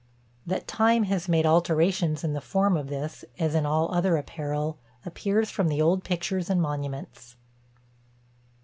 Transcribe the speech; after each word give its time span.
That 0.47 0.67
time 0.67 1.03
has 1.03 1.29
made 1.29 1.45
alterations 1.45 2.23
in 2.23 2.33
the 2.33 2.41
form 2.41 2.75
of 2.75 2.87
this, 2.87 3.23
as 3.37 3.53
in 3.53 3.67
all 3.67 3.93
other 3.93 4.17
apparel, 4.17 4.79
appears 5.05 5.51
from 5.51 5.67
the 5.67 5.79
old 5.79 6.03
pictures 6.03 6.49
and 6.49 6.59
monuments. 6.59 7.35